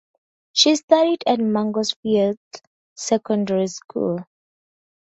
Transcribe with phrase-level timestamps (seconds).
[0.53, 2.37] She studied at Mangotsfield
[2.95, 4.25] Secondary school.